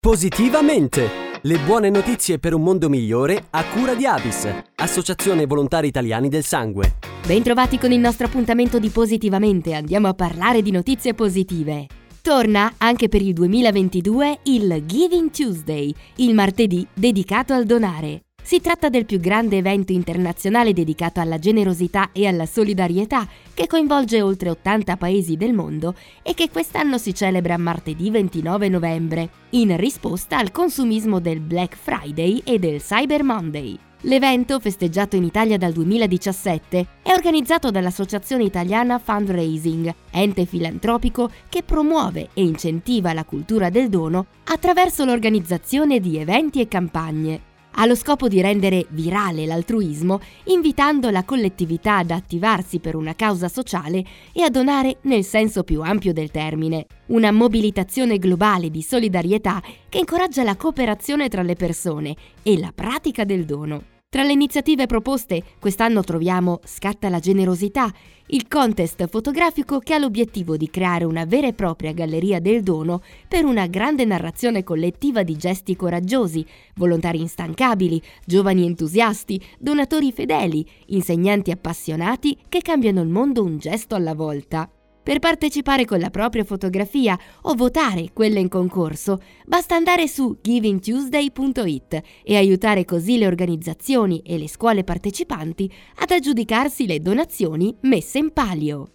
Positivamente! 0.00 1.08
Le 1.42 1.58
buone 1.58 1.90
notizie 1.90 2.38
per 2.38 2.54
un 2.54 2.62
mondo 2.62 2.88
migliore 2.88 3.46
a 3.50 3.64
cura 3.64 3.94
di 3.94 4.06
Avis, 4.06 4.48
Associazione 4.76 5.44
Volontari 5.44 5.88
Italiani 5.88 6.28
del 6.28 6.44
Sangue. 6.44 6.98
Bentrovati 7.26 7.78
con 7.78 7.90
il 7.90 7.98
nostro 7.98 8.26
appuntamento 8.26 8.78
di 8.78 8.90
Positivamente, 8.90 9.74
andiamo 9.74 10.06
a 10.06 10.14
parlare 10.14 10.62
di 10.62 10.70
notizie 10.70 11.14
positive. 11.14 11.86
Torna 12.22 12.74
anche 12.78 13.08
per 13.08 13.22
il 13.22 13.32
2022 13.32 14.38
il 14.44 14.84
Giving 14.86 15.30
Tuesday, 15.30 15.92
il 16.18 16.32
martedì 16.32 16.86
dedicato 16.94 17.52
al 17.52 17.64
donare. 17.64 18.27
Si 18.48 18.62
tratta 18.62 18.88
del 18.88 19.04
più 19.04 19.20
grande 19.20 19.58
evento 19.58 19.92
internazionale 19.92 20.72
dedicato 20.72 21.20
alla 21.20 21.38
generosità 21.38 22.12
e 22.12 22.26
alla 22.26 22.46
solidarietà 22.46 23.28
che 23.52 23.66
coinvolge 23.66 24.22
oltre 24.22 24.48
80 24.48 24.96
paesi 24.96 25.36
del 25.36 25.52
mondo 25.52 25.94
e 26.22 26.32
che 26.32 26.48
quest'anno 26.48 26.96
si 26.96 27.14
celebra 27.14 27.58
martedì 27.58 28.08
29 28.10 28.70
novembre, 28.70 29.28
in 29.50 29.76
risposta 29.76 30.38
al 30.38 30.50
consumismo 30.50 31.20
del 31.20 31.40
Black 31.40 31.76
Friday 31.76 32.40
e 32.42 32.58
del 32.58 32.80
Cyber 32.80 33.22
Monday. 33.22 33.78
L'evento, 34.02 34.58
festeggiato 34.60 35.14
in 35.14 35.24
Italia 35.24 35.58
dal 35.58 35.74
2017, 35.74 36.86
è 37.02 37.12
organizzato 37.12 37.70
dall'Associazione 37.70 38.44
Italiana 38.44 38.98
Fundraising, 38.98 39.94
ente 40.10 40.46
filantropico 40.46 41.30
che 41.50 41.62
promuove 41.62 42.30
e 42.32 42.44
incentiva 42.44 43.12
la 43.12 43.26
cultura 43.26 43.68
del 43.68 43.90
dono 43.90 44.24
attraverso 44.44 45.04
l'organizzazione 45.04 46.00
di 46.00 46.16
eventi 46.16 46.62
e 46.62 46.66
campagne 46.66 47.47
ha 47.72 47.86
lo 47.86 47.94
scopo 47.94 48.28
di 48.28 48.40
rendere 48.40 48.86
virale 48.90 49.46
l'altruismo, 49.46 50.20
invitando 50.44 51.10
la 51.10 51.24
collettività 51.24 51.98
ad 51.98 52.10
attivarsi 52.10 52.78
per 52.78 52.96
una 52.96 53.14
causa 53.14 53.48
sociale 53.48 54.04
e 54.32 54.42
a 54.42 54.50
donare 54.50 54.98
nel 55.02 55.24
senso 55.24 55.62
più 55.62 55.82
ampio 55.82 56.12
del 56.12 56.30
termine. 56.30 56.86
Una 57.06 57.30
mobilitazione 57.30 58.18
globale 58.18 58.70
di 58.70 58.82
solidarietà 58.82 59.62
che 59.88 59.98
incoraggia 59.98 60.42
la 60.42 60.56
cooperazione 60.56 61.28
tra 61.28 61.42
le 61.42 61.54
persone 61.54 62.16
e 62.42 62.58
la 62.58 62.72
pratica 62.74 63.24
del 63.24 63.44
dono. 63.44 63.96
Tra 64.10 64.22
le 64.22 64.32
iniziative 64.32 64.86
proposte, 64.86 65.42
quest'anno 65.58 66.02
troviamo 66.02 66.60
Scatta 66.64 67.10
la 67.10 67.18
generosità, 67.18 67.92
il 68.28 68.48
contest 68.48 69.06
fotografico 69.06 69.80
che 69.80 69.92
ha 69.92 69.98
l'obiettivo 69.98 70.56
di 70.56 70.70
creare 70.70 71.04
una 71.04 71.26
vera 71.26 71.46
e 71.46 71.52
propria 71.52 71.92
galleria 71.92 72.40
del 72.40 72.62
dono 72.62 73.02
per 73.28 73.44
una 73.44 73.66
grande 73.66 74.06
narrazione 74.06 74.64
collettiva 74.64 75.22
di 75.24 75.36
gesti 75.36 75.76
coraggiosi, 75.76 76.42
volontari 76.76 77.20
instancabili, 77.20 78.00
giovani 78.24 78.64
entusiasti, 78.64 79.38
donatori 79.58 80.10
fedeli, 80.10 80.66
insegnanti 80.86 81.50
appassionati 81.50 82.34
che 82.48 82.62
cambiano 82.62 83.02
il 83.02 83.08
mondo 83.08 83.44
un 83.44 83.58
gesto 83.58 83.94
alla 83.94 84.14
volta. 84.14 84.70
Per 85.08 85.20
partecipare 85.20 85.86
con 85.86 86.00
la 86.00 86.10
propria 86.10 86.44
fotografia 86.44 87.18
o 87.44 87.54
votare 87.54 88.10
quella 88.12 88.40
in 88.40 88.50
concorso, 88.50 89.22
basta 89.46 89.74
andare 89.74 90.06
su 90.06 90.36
givingtuesday.it 90.42 92.02
e 92.22 92.36
aiutare 92.36 92.84
così 92.84 93.16
le 93.16 93.26
organizzazioni 93.26 94.20
e 94.22 94.36
le 94.36 94.50
scuole 94.50 94.84
partecipanti 94.84 95.72
ad 96.00 96.10
aggiudicarsi 96.10 96.86
le 96.86 97.00
donazioni 97.00 97.74
messe 97.84 98.18
in 98.18 98.34
palio. 98.34 98.88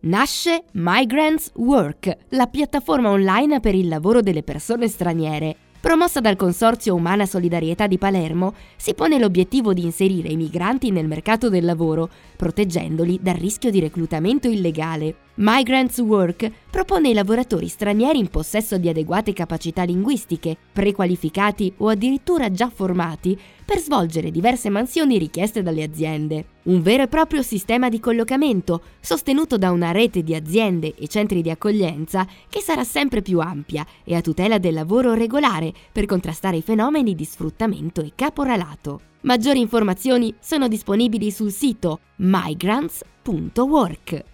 Nasce 0.00 0.64
Migrants 0.72 1.52
Work, 1.54 2.14
la 2.28 2.46
piattaforma 2.46 3.08
online 3.08 3.60
per 3.60 3.74
il 3.74 3.88
lavoro 3.88 4.20
delle 4.20 4.42
persone 4.42 4.86
straniere. 4.86 5.56
Promossa 5.80 6.20
dal 6.20 6.36
Consorzio 6.36 6.94
Umana 6.94 7.24
Solidarietà 7.24 7.86
di 7.86 7.96
Palermo, 7.96 8.52
si 8.76 8.92
pone 8.92 9.18
l'obiettivo 9.18 9.72
di 9.72 9.82
inserire 9.82 10.28
i 10.28 10.36
migranti 10.36 10.90
nel 10.90 11.06
mercato 11.06 11.48
del 11.48 11.64
lavoro, 11.64 12.10
proteggendoli 12.36 13.18
dal 13.22 13.36
rischio 13.36 13.70
di 13.70 13.80
reclutamento 13.80 14.46
illegale. 14.46 15.26
Migrants 15.40 15.98
Work 15.98 16.50
propone 16.68 17.06
ai 17.08 17.14
lavoratori 17.14 17.68
stranieri 17.68 18.18
in 18.18 18.26
possesso 18.26 18.76
di 18.76 18.88
adeguate 18.88 19.32
capacità 19.32 19.84
linguistiche, 19.84 20.56
prequalificati 20.72 21.74
o 21.76 21.90
addirittura 21.90 22.50
già 22.50 22.68
formati, 22.68 23.38
per 23.64 23.78
svolgere 23.78 24.32
diverse 24.32 24.68
mansioni 24.68 25.16
richieste 25.16 25.62
dalle 25.62 25.84
aziende. 25.84 26.44
Un 26.64 26.82
vero 26.82 27.04
e 27.04 27.08
proprio 27.08 27.42
sistema 27.42 27.88
di 27.88 28.00
collocamento, 28.00 28.82
sostenuto 28.98 29.56
da 29.56 29.70
una 29.70 29.92
rete 29.92 30.24
di 30.24 30.34
aziende 30.34 30.96
e 30.96 31.06
centri 31.06 31.40
di 31.40 31.50
accoglienza 31.50 32.26
che 32.48 32.60
sarà 32.60 32.82
sempre 32.82 33.22
più 33.22 33.38
ampia 33.38 33.86
e 34.02 34.16
a 34.16 34.20
tutela 34.20 34.58
del 34.58 34.74
lavoro 34.74 35.14
regolare 35.14 35.72
per 35.92 36.06
contrastare 36.06 36.56
i 36.56 36.62
fenomeni 36.62 37.14
di 37.14 37.24
sfruttamento 37.24 38.00
e 38.00 38.10
caporalato. 38.16 39.02
Maggiori 39.20 39.60
informazioni 39.60 40.34
sono 40.40 40.66
disponibili 40.66 41.30
sul 41.30 41.52
sito 41.52 42.00
migrants.work. 42.16 44.24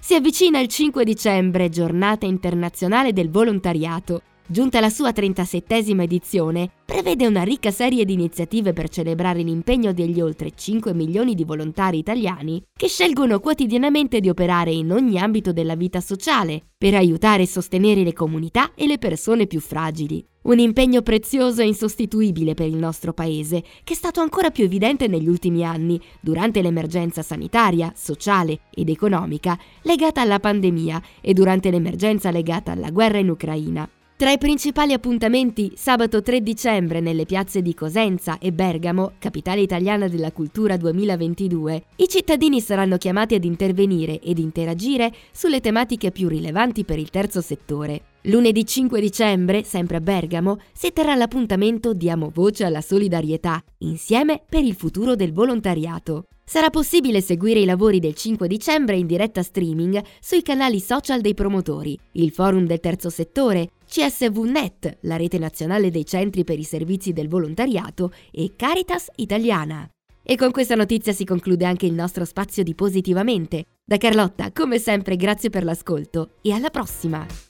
Si 0.00 0.14
avvicina 0.14 0.58
il 0.58 0.66
5 0.66 1.04
dicembre, 1.04 1.68
giornata 1.68 2.26
internazionale 2.26 3.12
del 3.12 3.30
volontariato. 3.30 4.22
Giunta 4.52 4.80
la 4.80 4.90
sua 4.90 5.10
37esima 5.10 6.02
edizione, 6.02 6.72
prevede 6.84 7.24
una 7.24 7.44
ricca 7.44 7.70
serie 7.70 8.04
di 8.04 8.14
iniziative 8.14 8.72
per 8.72 8.88
celebrare 8.88 9.42
l'impegno 9.42 9.92
degli 9.92 10.20
oltre 10.20 10.50
5 10.52 10.92
milioni 10.92 11.36
di 11.36 11.44
volontari 11.44 11.98
italiani 11.98 12.60
che 12.76 12.88
scelgono 12.88 13.38
quotidianamente 13.38 14.18
di 14.18 14.28
operare 14.28 14.72
in 14.72 14.90
ogni 14.90 15.20
ambito 15.20 15.52
della 15.52 15.76
vita 15.76 16.00
sociale 16.00 16.64
per 16.76 16.96
aiutare 16.96 17.44
e 17.44 17.46
sostenere 17.46 18.02
le 18.02 18.12
comunità 18.12 18.72
e 18.74 18.88
le 18.88 18.98
persone 18.98 19.46
più 19.46 19.60
fragili. 19.60 20.26
Un 20.42 20.58
impegno 20.58 21.02
prezioso 21.02 21.62
e 21.62 21.66
insostituibile 21.66 22.54
per 22.54 22.66
il 22.66 22.76
nostro 22.76 23.12
Paese, 23.12 23.62
che 23.84 23.92
è 23.92 23.96
stato 23.96 24.20
ancora 24.20 24.50
più 24.50 24.64
evidente 24.64 25.06
negli 25.06 25.28
ultimi 25.28 25.64
anni, 25.64 26.00
durante 26.20 26.60
l'emergenza 26.60 27.22
sanitaria, 27.22 27.92
sociale 27.94 28.62
ed 28.74 28.88
economica 28.88 29.56
legata 29.82 30.22
alla 30.22 30.40
pandemia 30.40 31.00
e 31.20 31.34
durante 31.34 31.70
l'emergenza 31.70 32.32
legata 32.32 32.72
alla 32.72 32.90
guerra 32.90 33.18
in 33.18 33.30
Ucraina. 33.30 33.88
Tra 34.20 34.30
i 34.30 34.36
principali 34.36 34.92
appuntamenti, 34.92 35.72
sabato 35.76 36.20
3 36.20 36.42
dicembre 36.42 37.00
nelle 37.00 37.24
piazze 37.24 37.62
di 37.62 37.72
Cosenza 37.72 38.36
e 38.38 38.52
Bergamo, 38.52 39.12
capitale 39.18 39.62
italiana 39.62 40.08
della 40.08 40.30
cultura 40.30 40.76
2022, 40.76 41.84
i 41.96 42.06
cittadini 42.06 42.60
saranno 42.60 42.98
chiamati 42.98 43.34
ad 43.34 43.44
intervenire 43.44 44.20
ed 44.20 44.38
interagire 44.38 45.10
sulle 45.32 45.60
tematiche 45.60 46.10
più 46.10 46.28
rilevanti 46.28 46.84
per 46.84 46.98
il 46.98 47.08
terzo 47.08 47.40
settore. 47.40 48.09
Lunedì 48.24 48.66
5 48.66 49.00
dicembre, 49.00 49.62
sempre 49.62 49.96
a 49.96 50.00
Bergamo, 50.00 50.58
si 50.74 50.92
terrà 50.92 51.14
l'appuntamento 51.14 51.94
Diamo 51.94 52.30
voce 52.34 52.64
alla 52.64 52.82
solidarietà, 52.82 53.62
insieme 53.78 54.42
per 54.46 54.62
il 54.62 54.74
futuro 54.74 55.14
del 55.14 55.32
volontariato. 55.32 56.24
Sarà 56.44 56.68
possibile 56.68 57.22
seguire 57.22 57.60
i 57.60 57.64
lavori 57.64 57.98
del 57.98 58.14
5 58.14 58.46
dicembre 58.46 58.96
in 58.96 59.06
diretta 59.06 59.42
streaming 59.42 60.02
sui 60.20 60.42
canali 60.42 60.80
social 60.80 61.22
dei 61.22 61.32
promotori, 61.32 61.98
il 62.12 62.30
forum 62.30 62.66
del 62.66 62.80
terzo 62.80 63.08
settore, 63.08 63.70
CSVNet, 63.88 64.98
la 65.02 65.16
rete 65.16 65.38
nazionale 65.38 65.90
dei 65.90 66.04
centri 66.04 66.44
per 66.44 66.58
i 66.58 66.64
servizi 66.64 67.14
del 67.14 67.28
volontariato, 67.28 68.12
e 68.32 68.52
Caritas 68.54 69.06
Italiana. 69.16 69.88
E 70.22 70.36
con 70.36 70.50
questa 70.50 70.74
notizia 70.74 71.14
si 71.14 71.24
conclude 71.24 71.64
anche 71.64 71.86
il 71.86 71.94
nostro 71.94 72.26
spazio 72.26 72.62
di 72.64 72.74
Positivamente. 72.74 73.64
Da 73.82 73.96
Carlotta, 73.96 74.52
come 74.52 74.78
sempre, 74.78 75.16
grazie 75.16 75.48
per 75.48 75.64
l'ascolto 75.64 76.32
e 76.42 76.52
alla 76.52 76.68
prossima! 76.68 77.49